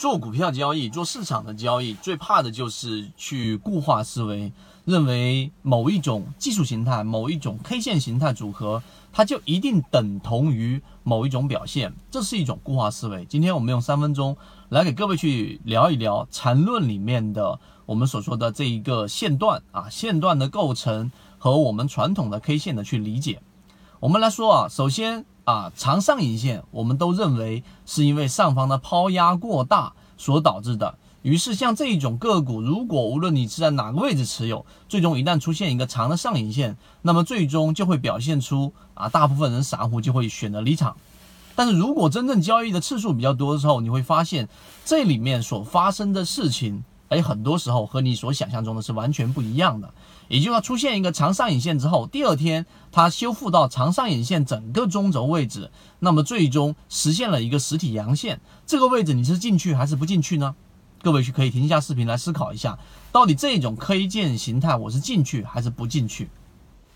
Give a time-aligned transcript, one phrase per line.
[0.00, 4.50] 做股票交易、做市场的交易，最怕的就是去固化思维，
[4.86, 8.82] 认为某一种技术形态、某一种 K 线形态组合，
[9.12, 13.26] 它就一定等同于某一种表现，这是一种固化思维。
[13.26, 14.34] 今天我们用三分钟
[14.70, 23.42] 来给各位去聊一聊缠论里面的我们所说的这一个线段啊，线段的构成和我们传统的 K 线的去理解。
[24.00, 25.26] 我们来说啊，首先。
[25.50, 30.96] 啊，长上影线，我们都认为是因为上方的抛压过大所导致的。
[31.22, 40.96] 于是，像这一种个股，如果无论你是在哪个位置持有，最终一旦出现一个长的上影线，那么最终就会表现出啊，大部分人散户就会选择离场。
[41.56, 44.48] 但是如果真正交易的次数比较多的时候，你会发现
[44.84, 46.84] 这里面所发生的事情。
[47.10, 49.92] 哎，很多时候和你所想象中的是完全不一样的。
[50.28, 58.40] 也就是说，出现一个长上影线之后，第二天它修复到长上影线整个中轴位置，那么最终实现了一个实体阳线。
[58.64, 60.54] 这个位置你是进去还是不进去呢？
[61.02, 62.78] 各位去可以停下视频来思考一下，
[63.10, 66.30] 到底这种 K 线形态我是进去还是不进去？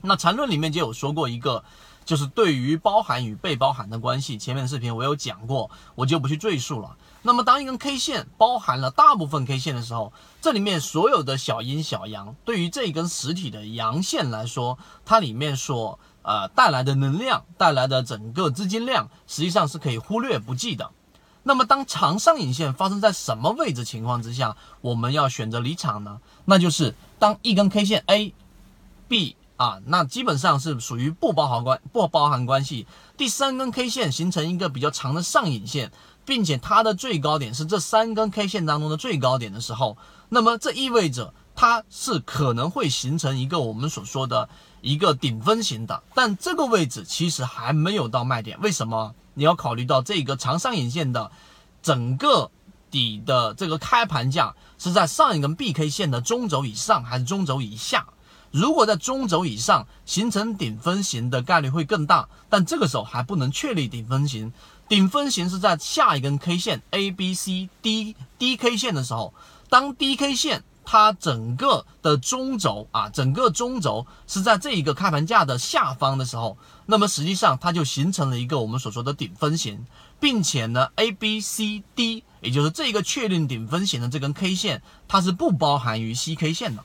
[0.00, 1.62] 那缠论里面就有说过一个。
[2.04, 6.96] 就是对于包含与被包含的关系，前面的视频我有讲过，我就不去赘述了。
[7.22, 20.90] 那么，当一根 K 线包含了大部分 K 线的时候，这里面所有的小阴小阳，对于这一根实体的阳线来说，它里面所呃带来的能量，带来的整个资金量，实际上是可以忽略不计的。
[21.42, 26.20] 那么，当长上影线发生在什么位置情况之下，我们要选择离场呢？
[26.44, 28.32] 那就是当一根 K 线 A、
[29.08, 29.36] B。
[29.58, 32.86] 啊，那基本上是属于不包含关不包含关系。
[33.16, 35.90] 第三根 K 线形成一个比较长的上影线，
[36.28, 39.96] 并且它的最高点是这三根 K 线当中的最高点的时候，
[40.28, 44.50] 那么这意味着它是可能会形成一个我们所说的
[44.82, 46.02] 一个顶分型的。
[46.14, 49.14] 但这个位置其实还没有到卖点，为什么？
[49.32, 51.30] 你要考虑到这个长上影线的
[51.82, 52.50] 整个
[52.90, 58.06] 底的这个开盘价是在上一根 B K 线的中轴以上还是中轴以下？
[58.50, 64.52] 如果在中轴以上形成顶分型的概率会更大，但这个时候还不能确立顶分型。
[64.88, 69.34] 顶分型是在下一根 K 线 A、B、C、D、D K 线的时候，
[69.68, 76.56] 当 D K 线它整个的中轴啊，整个中轴是在这一个开盘价的下方的时候，
[76.86, 79.84] 那么实际上它就形成了一个我们所说的顶分型，
[80.18, 86.82] 并且呢，A、B、C、D，也就是这个确定顶分型的这根 K 线，它是不包含于 C K 线的。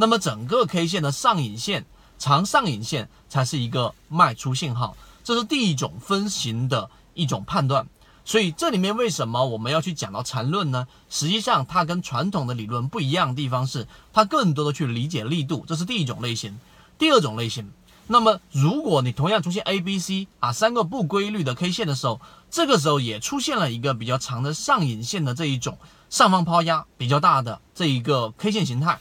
[0.00, 1.84] 那么整个 K 线的上影线、
[2.20, 7.84] 长上影线才是一个卖出信号，这是第一种分型的一种判断。
[8.24, 10.86] 所以这里面为什么我们要去讲到缠论呢？
[11.10, 16.56] 实际上它跟传统的理论不一样的地方是，它更多的去理解力度，这是第一种类型。
[16.96, 17.68] 第二种类型，
[18.06, 22.20] 那么如果你同样出现 A、B、C 啊三个不规律的 K 线的时候，
[22.52, 25.76] 这个时候也出现了一个比较长的上影线的这一种
[26.08, 29.00] 上方抛压比较大的这一个 K 线形态。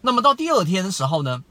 [0.00, 1.42] 那么到第二天的时候呢，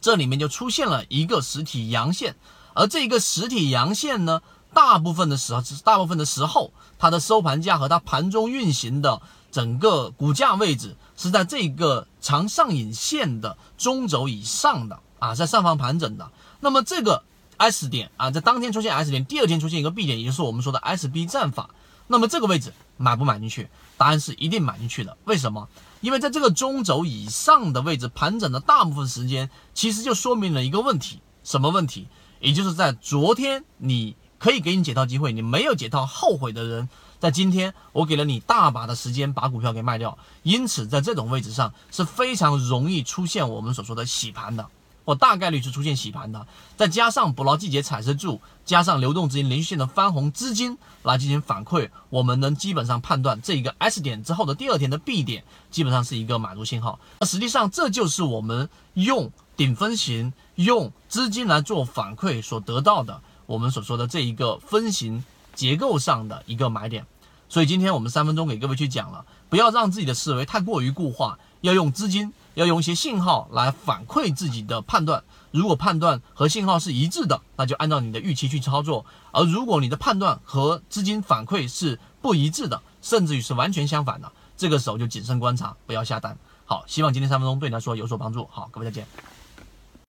[0.00, 2.36] 这里面就出现了一个实体阳线，
[2.74, 4.42] 而这个实体阳线呢，
[4.74, 16.30] 大部分的时候是，大部分的时候，它的收盘价和它盘中运行的整个股价位置是在这个长上影线的中轴以上的啊，在上方盘整的。
[16.60, 17.22] 那么这个
[17.56, 21.70] S 点啊，在当天出现 S 点，第二天出现一个 B 点，也就是我们说的 SB 战法。
[22.08, 23.68] 那么这个位置买不买进去？
[23.96, 25.16] 答案是一定买进去的。
[25.24, 25.68] 为什么？
[26.00, 32.08] 因为在这个中轴以上的位置盘整的大部分时间，其实就说明了一个问题，什么问题？
[32.40, 36.88] 也就是在昨天你可以给你解套机会，你没有解套后悔的人，
[37.18, 44.68] 在今天我给了你大把的时间把股票给卖掉，因此在这种位置上是非常容易出现我们所说的洗盘的。
[45.08, 46.46] 或大概率是出现洗盘的，
[46.76, 57.00] 再加上捕捞季节产生柱，加上流动资金连续性的翻红资金来进行反馈，我们能基本上判断这一个 S 点之后的第二天的 B 点基本上是一个买入信号。
[57.20, 67.06] 那实际上这就是我们用顶分型、用资金来做反馈所得到的，我们所说的这一个分型结构上的一个买点。
[67.48, 72.34] 所以今天我们三分钟给各位去讲了，不要让自己的思维太过于固化，要用资金。
[72.58, 75.22] 要用一些信号来反馈自己的判断，
[75.52, 86.36] 如果判断和信号是一致的，那就按照你的预期去操作；而如果你的判断和资金反馈是不一致的，甚至于是完全相反的，这个时候就谨慎观察，不要下单。
[86.64, 88.48] 好，希望今天三分钟对你来说有所帮助。
[88.50, 89.06] 好，各位再见。